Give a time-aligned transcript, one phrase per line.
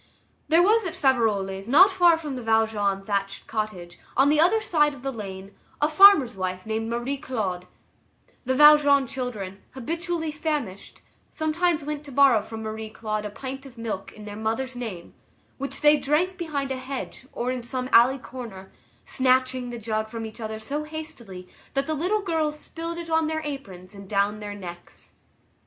[0.47, 4.95] There was at Faverolles, not far from the Valjean thatched cottage, on the other side
[4.95, 7.67] of the lane, a farmer's wife named Marie Claude;
[8.43, 13.77] the Valjean children, habitually famished, sometimes went to borrow from Marie Claude a pint of
[13.77, 15.13] milk, in their mother's name,
[15.59, 18.71] which they drank behind a hedge or in some alley corner,
[19.05, 23.27] snatching the jug from each other so hastily that the little girls spilled it on
[23.27, 25.13] their aprons and down their necks.